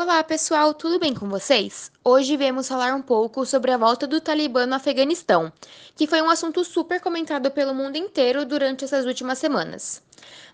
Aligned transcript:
Olá 0.00 0.22
pessoal, 0.22 0.72
tudo 0.74 1.00
bem 1.00 1.12
com 1.12 1.28
vocês? 1.28 1.90
Hoje 2.04 2.36
viemos 2.36 2.68
falar 2.68 2.94
um 2.94 3.02
pouco 3.02 3.44
sobre 3.44 3.72
a 3.72 3.76
volta 3.76 4.06
do 4.06 4.20
Talibã 4.20 4.64
no 4.64 4.76
Afeganistão, 4.76 5.52
que 5.96 6.06
foi 6.06 6.22
um 6.22 6.30
assunto 6.30 6.64
super 6.64 7.00
comentado 7.00 7.50
pelo 7.50 7.74
mundo 7.74 7.96
inteiro 7.96 8.44
durante 8.44 8.84
essas 8.84 9.06
últimas 9.06 9.38
semanas. 9.38 10.00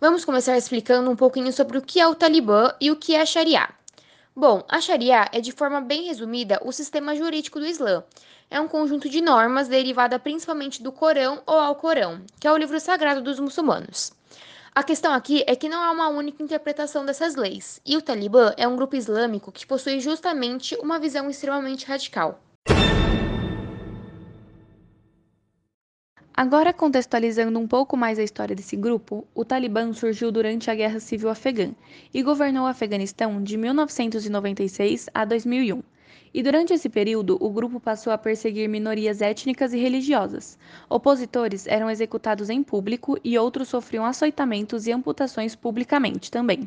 Vamos 0.00 0.24
começar 0.24 0.56
explicando 0.56 1.10
um 1.10 1.16
pouquinho 1.16 1.52
sobre 1.52 1.76
o 1.76 1.82
que 1.82 1.98
é 1.98 2.06
o 2.06 2.14
Talibã 2.14 2.72
e 2.80 2.92
o 2.92 2.94
que 2.94 3.16
é 3.16 3.20
a 3.20 3.26
Sharia. 3.26 3.68
Bom, 4.34 4.64
a 4.68 4.80
Sharia 4.80 5.28
é 5.32 5.40
de 5.40 5.50
forma 5.50 5.80
bem 5.80 6.04
resumida 6.04 6.60
o 6.64 6.70
sistema 6.70 7.16
jurídico 7.16 7.58
do 7.58 7.66
Islã. 7.66 8.04
É 8.48 8.60
um 8.60 8.68
conjunto 8.68 9.08
de 9.08 9.20
normas 9.20 9.66
derivada 9.66 10.20
principalmente 10.20 10.80
do 10.80 10.92
Corão 10.92 11.42
ou 11.44 11.58
Alcorão, 11.58 12.22
que 12.38 12.46
é 12.46 12.52
o 12.52 12.56
livro 12.56 12.78
sagrado 12.78 13.20
dos 13.20 13.40
muçulmanos. 13.40 14.12
A 14.74 14.82
questão 14.82 15.12
aqui 15.12 15.44
é 15.46 15.54
que 15.54 15.68
não 15.68 15.82
há 15.82 15.90
uma 15.90 16.08
única 16.08 16.42
interpretação 16.42 17.04
dessas 17.04 17.36
leis, 17.36 17.78
e 17.84 17.94
o 17.94 18.00
Talibã 18.00 18.54
é 18.56 18.66
um 18.66 18.74
grupo 18.74 18.96
islâmico 18.96 19.52
que 19.52 19.66
possui 19.66 20.00
justamente 20.00 20.74
uma 20.76 20.98
visão 20.98 21.28
extremamente 21.28 21.84
radical. 21.84 22.40
Agora, 26.34 26.72
contextualizando 26.72 27.58
um 27.58 27.68
pouco 27.68 27.98
mais 27.98 28.18
a 28.18 28.22
história 28.22 28.56
desse 28.56 28.74
grupo, 28.74 29.28
o 29.34 29.44
Talibã 29.44 29.92
surgiu 29.92 30.32
durante 30.32 30.70
a 30.70 30.74
Guerra 30.74 31.00
Civil 31.00 31.28
Afegã 31.28 31.72
e 32.14 32.22
governou 32.22 32.64
o 32.64 32.66
Afeganistão 32.66 33.42
de 33.42 33.58
1996 33.58 35.10
a 35.12 35.26
2001. 35.26 35.82
E 36.34 36.42
durante 36.42 36.72
esse 36.72 36.88
período, 36.88 37.36
o 37.40 37.50
grupo 37.50 37.78
passou 37.78 38.12
a 38.12 38.16
perseguir 38.16 38.68
minorias 38.68 39.20
étnicas 39.20 39.74
e 39.74 39.78
religiosas. 39.78 40.58
Opositores 40.88 41.66
eram 41.66 41.90
executados 41.90 42.48
em 42.48 42.62
público 42.62 43.18
e 43.22 43.38
outros 43.38 43.68
sofriam 43.68 44.04
açoitamentos 44.06 44.86
e 44.86 44.92
amputações 44.92 45.54
publicamente 45.54 46.30
também. 46.30 46.66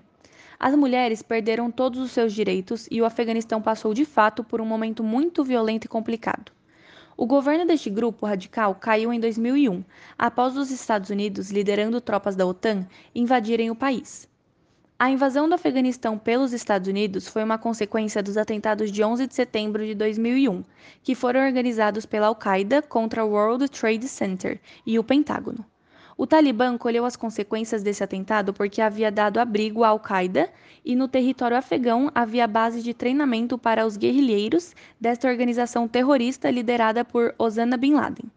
As 0.60 0.76
mulheres 0.76 1.22
perderam 1.22 1.72
todos 1.72 2.00
os 2.00 2.12
seus 2.12 2.32
direitos 2.32 2.88
e 2.92 3.02
o 3.02 3.06
Afeganistão 3.06 3.62
passou 3.62 3.94
de 3.94 4.06
fato 4.06 4.44
por 4.44 4.62
um 4.62 4.66
momento 4.66 5.04
muito 5.04 5.44
violento 5.44 5.86
e 5.86 5.90
complicado. 5.90 6.52
O 7.18 7.26
governo 7.26 7.66
deste 7.66 7.90
grupo 7.90 8.26
radical 8.26 8.76
caiu 8.76 9.12
em 9.12 9.20
2001, 9.20 9.84
após 10.18 10.56
os 10.58 10.70
Estados 10.70 11.10
Unidos, 11.10 11.50
liderando 11.50 12.00
tropas 12.00 12.36
da 12.36 12.46
OTAN, 12.46 12.86
invadirem 13.16 13.72
o 13.72 13.76
país. 13.76 14.30
A 14.98 15.10
invasão 15.10 15.50
do 15.50 15.56
Afeganistão 15.56 16.18
pelos 16.18 16.54
Estados 16.54 16.88
Unidos 16.88 17.28
foi 17.28 17.44
uma 17.44 17.58
consequência 17.58 18.24
dos 18.24 18.38
atentados 18.38 18.90
de 18.90 19.04
11 19.04 19.28
de 19.28 19.36
setembro 19.36 19.86
de 19.86 19.94
2001, 19.94 20.64
que 21.04 21.14
foram 21.14 21.46
organizados 21.46 22.06
pela 22.06 22.28
Al-Qaeda 22.28 22.82
contra 22.82 23.26
o 23.26 23.32
World 23.32 23.68
Trade 23.68 24.08
Center 24.08 24.58
e 24.86 24.98
o 24.98 25.04
Pentágono. 25.04 25.66
O 26.18 26.26
Talibã 26.26 26.78
colheu 26.78 27.04
as 27.04 27.18
consequências 27.18 27.84
desse 27.84 28.06
atentado 28.06 28.54
porque 28.54 28.82
havia 28.82 29.12
dado 29.12 29.38
abrigo 29.38 29.84
à 29.84 29.90
Al-Qaeda 29.90 30.50
e 30.86 30.96
no 30.96 31.10
território 31.10 31.58
afegão 31.58 32.10
havia 32.16 32.48
base 32.48 32.82
de 32.82 32.94
treinamento 32.94 33.58
para 33.58 33.86
os 33.86 33.98
guerrilheiros 33.98 34.74
desta 34.98 35.28
organização 35.28 35.90
terrorista 35.90 36.50
liderada 36.50 37.04
por 37.04 37.36
Osama 37.38 37.76
Bin 37.76 37.96
Laden. 37.96 38.32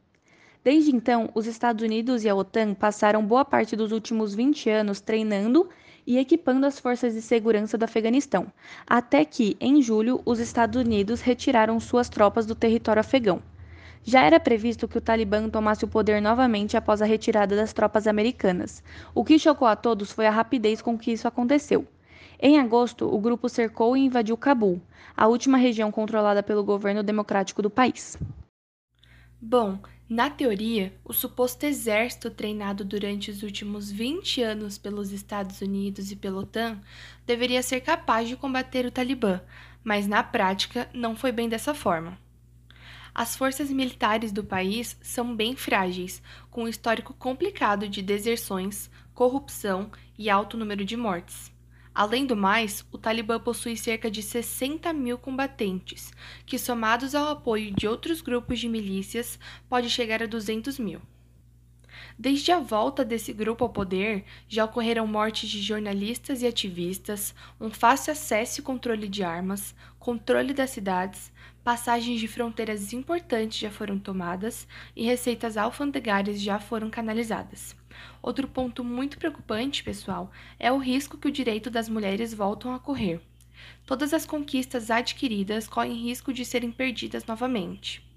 Desde 0.64 0.90
então, 0.90 1.30
os 1.36 1.46
Estados 1.46 1.84
Unidos 1.84 2.24
e 2.24 2.28
a 2.28 2.34
OTAN 2.34 2.74
passaram 2.74 3.24
boa 3.24 3.44
parte 3.44 3.76
dos 3.76 3.92
últimos 3.92 4.34
20 4.34 4.68
anos 4.68 5.00
treinando 5.00 5.68
e 6.08 6.16
equipando 6.16 6.64
as 6.64 6.78
forças 6.78 7.12
de 7.12 7.20
segurança 7.20 7.76
do 7.76 7.84
Afeganistão, 7.84 8.50
até 8.86 9.26
que, 9.26 9.58
em 9.60 9.82
julho, 9.82 10.22
os 10.24 10.38
Estados 10.38 10.80
Unidos 10.80 11.20
retiraram 11.20 11.78
suas 11.78 12.08
tropas 12.08 12.46
do 12.46 12.54
território 12.54 13.00
afegão. 13.00 13.42
Já 14.02 14.22
era 14.24 14.40
previsto 14.40 14.88
que 14.88 14.96
o 14.96 15.02
Talibã 15.02 15.50
tomasse 15.50 15.84
o 15.84 15.88
poder 15.88 16.22
novamente 16.22 16.78
após 16.78 17.02
a 17.02 17.04
retirada 17.04 17.54
das 17.54 17.74
tropas 17.74 18.06
americanas. 18.06 18.82
O 19.14 19.22
que 19.22 19.38
chocou 19.38 19.68
a 19.68 19.76
todos 19.76 20.10
foi 20.10 20.26
a 20.26 20.30
rapidez 20.30 20.80
com 20.80 20.96
que 20.96 21.12
isso 21.12 21.28
aconteceu. 21.28 21.86
Em 22.40 22.58
agosto, 22.58 23.04
o 23.14 23.20
grupo 23.20 23.46
cercou 23.46 23.94
e 23.94 24.00
invadiu 24.00 24.34
Cabul, 24.34 24.80
a 25.14 25.26
última 25.26 25.58
região 25.58 25.92
controlada 25.92 26.42
pelo 26.42 26.64
governo 26.64 27.02
democrático 27.02 27.60
do 27.60 27.68
país. 27.68 28.16
Bom, 29.38 29.78
na 30.08 30.30
teoria, 30.30 30.94
o 31.04 31.12
suposto 31.12 31.66
exército 31.66 32.30
treinado 32.30 32.82
durante 32.82 33.30
os 33.30 33.42
últimos 33.42 33.90
20 33.90 34.42
anos 34.42 34.78
pelos 34.78 35.12
Estados 35.12 35.60
Unidos 35.60 36.10
e 36.10 36.16
pela 36.16 36.40
OTAN 36.40 36.80
deveria 37.26 37.62
ser 37.62 37.82
capaz 37.82 38.26
de 38.26 38.34
combater 38.34 38.86
o 38.86 38.90
Talibã, 38.90 39.42
mas 39.84 40.06
na 40.06 40.22
prática 40.22 40.88
não 40.94 41.14
foi 41.14 41.30
bem 41.30 41.46
dessa 41.46 41.74
forma. 41.74 42.18
As 43.14 43.36
forças 43.36 43.68
militares 43.68 44.32
do 44.32 44.42
país 44.42 44.96
são 45.02 45.36
bem 45.36 45.54
frágeis, 45.54 46.22
com 46.50 46.64
um 46.64 46.68
histórico 46.68 47.12
complicado 47.12 47.86
de 47.86 48.00
deserções, 48.00 48.90
corrupção 49.12 49.90
e 50.16 50.30
alto 50.30 50.56
número 50.56 50.86
de 50.86 50.96
mortes. 50.96 51.52
Além 51.98 52.24
do 52.24 52.36
mais, 52.36 52.86
o 52.92 52.96
Talibã 52.96 53.40
possui 53.40 53.76
cerca 53.76 54.08
de 54.08 54.22
60 54.22 54.92
mil 54.92 55.18
combatentes, 55.18 56.12
que 56.46 56.56
somados 56.56 57.12
ao 57.12 57.26
apoio 57.26 57.74
de 57.74 57.88
outros 57.88 58.20
grupos 58.20 58.60
de 58.60 58.68
milícias, 58.68 59.36
pode 59.68 59.90
chegar 59.90 60.22
a 60.22 60.26
200 60.26 60.78
mil. 60.78 61.02
Desde 62.16 62.52
a 62.52 62.60
volta 62.60 63.04
desse 63.04 63.32
grupo 63.32 63.64
ao 63.64 63.70
poder, 63.70 64.24
já 64.48 64.64
ocorreram 64.64 65.06
mortes 65.06 65.48
de 65.48 65.60
jornalistas 65.60 66.42
e 66.42 66.46
ativistas, 66.46 67.34
um 67.60 67.70
fácil 67.70 68.12
acesso 68.12 68.60
e 68.60 68.62
controle 68.62 69.08
de 69.08 69.22
armas, 69.22 69.74
controle 69.98 70.54
das 70.54 70.70
cidades, 70.70 71.32
passagens 71.62 72.20
de 72.20 72.28
fronteiras 72.28 72.92
importantes 72.92 73.58
já 73.58 73.70
foram 73.70 73.98
tomadas 73.98 74.66
e 74.96 75.04
receitas 75.04 75.56
alfandegárias 75.56 76.40
já 76.40 76.58
foram 76.58 76.88
canalizadas. 76.88 77.76
Outro 78.22 78.48
ponto 78.48 78.82
muito 78.82 79.18
preocupante, 79.18 79.84
pessoal, 79.84 80.30
é 80.58 80.72
o 80.72 80.78
risco 80.78 81.18
que 81.18 81.28
o 81.28 81.32
direito 81.32 81.68
das 81.68 81.88
mulheres 81.88 82.32
voltam 82.32 82.72
a 82.72 82.78
correr. 82.78 83.20
Todas 83.84 84.14
as 84.14 84.24
conquistas 84.24 84.90
adquiridas 84.90 85.66
correm 85.66 85.94
risco 85.94 86.32
de 86.32 86.44
serem 86.44 86.70
perdidas 86.70 87.26
novamente. 87.26 88.07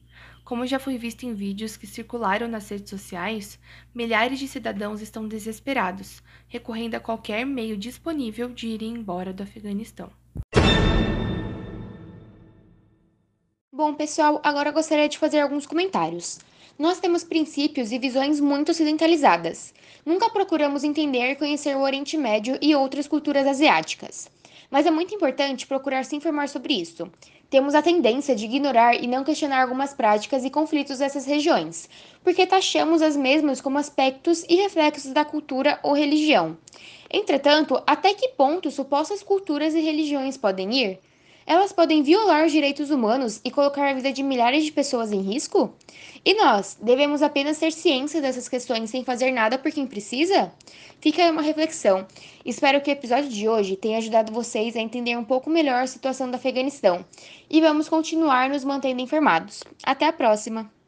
Como 0.51 0.67
já 0.67 0.79
foi 0.79 0.97
visto 0.97 1.25
em 1.25 1.33
vídeos 1.33 1.77
que 1.77 1.87
circularam 1.87 2.45
nas 2.45 2.67
redes 2.67 2.89
sociais, 2.89 3.57
milhares 3.95 4.37
de 4.37 4.49
cidadãos 4.49 4.99
estão 4.99 5.25
desesperados, 5.25 6.21
recorrendo 6.49 6.95
a 6.95 6.99
qualquer 6.99 7.45
meio 7.45 7.77
disponível 7.77 8.49
de 8.49 8.67
irem 8.67 8.95
embora 8.95 9.31
do 9.31 9.43
Afeganistão. 9.43 10.11
Bom, 13.71 13.93
pessoal, 13.93 14.41
agora 14.43 14.71
gostaria 14.71 15.07
de 15.07 15.17
fazer 15.17 15.39
alguns 15.39 15.65
comentários. 15.65 16.41
Nós 16.77 16.99
temos 16.99 17.23
princípios 17.23 17.93
e 17.93 17.97
visões 17.97 18.41
muito 18.41 18.71
ocidentalizadas. 18.71 19.73
Nunca 20.05 20.29
procuramos 20.29 20.83
entender 20.83 21.31
e 21.31 21.35
conhecer 21.37 21.77
o 21.77 21.81
Oriente 21.81 22.17
Médio 22.17 22.57
e 22.61 22.75
outras 22.75 23.07
culturas 23.07 23.47
asiáticas. 23.47 24.29
Mas 24.71 24.85
é 24.85 24.91
muito 24.91 25.13
importante 25.13 25.67
procurar 25.67 26.05
se 26.05 26.15
informar 26.15 26.47
sobre 26.47 26.73
isso. 26.73 27.11
Temos 27.49 27.75
a 27.75 27.81
tendência 27.81 28.33
de 28.33 28.45
ignorar 28.45 28.95
e 28.95 29.05
não 29.05 29.25
questionar 29.25 29.61
algumas 29.61 29.93
práticas 29.93 30.45
e 30.45 30.49
conflitos 30.49 30.99
dessas 30.99 31.25
regiões, 31.25 31.89
porque 32.23 32.47
taxamos 32.47 33.01
as 33.01 33.17
mesmas 33.17 33.59
como 33.59 33.77
aspectos 33.77 34.45
e 34.47 34.55
reflexos 34.55 35.11
da 35.11 35.25
cultura 35.25 35.77
ou 35.83 35.93
religião. 35.93 36.57
Entretanto, 37.11 37.83
até 37.85 38.13
que 38.13 38.29
ponto 38.29 38.71
supostas 38.71 39.21
culturas 39.21 39.75
e 39.75 39.81
religiões 39.81 40.37
podem 40.37 40.73
ir? 40.73 40.99
Elas 41.45 41.71
podem 41.71 42.03
violar 42.03 42.45
os 42.45 42.51
direitos 42.51 42.89
humanos 42.91 43.41
e 43.43 43.51
colocar 43.51 43.89
a 43.89 43.93
vida 43.93 44.11
de 44.11 44.23
milhares 44.23 44.63
de 44.63 44.71
pessoas 44.71 45.11
em 45.11 45.21
risco? 45.21 45.73
E 46.23 46.33
nós, 46.35 46.77
devemos 46.81 47.21
apenas 47.21 47.57
ter 47.57 47.71
ciência 47.71 48.21
dessas 48.21 48.47
questões 48.47 48.89
sem 48.89 49.03
fazer 49.03 49.31
nada 49.31 49.57
por 49.57 49.71
quem 49.71 49.87
precisa? 49.87 50.51
Fica 50.99 51.23
aí 51.23 51.31
uma 51.31 51.41
reflexão. 51.41 52.05
Espero 52.45 52.79
que 52.81 52.91
o 52.91 52.93
episódio 52.93 53.29
de 53.29 53.49
hoje 53.49 53.75
tenha 53.75 53.97
ajudado 53.97 54.31
vocês 54.31 54.75
a 54.75 54.79
entender 54.79 55.17
um 55.17 55.23
pouco 55.23 55.49
melhor 55.49 55.83
a 55.83 55.87
situação 55.87 56.29
do 56.29 56.35
Afeganistão. 56.35 57.03
E 57.49 57.59
vamos 57.59 57.89
continuar 57.89 58.49
nos 58.49 58.63
mantendo 58.63 59.01
informados. 59.01 59.63
Até 59.83 60.05
a 60.05 60.13
próxima! 60.13 60.80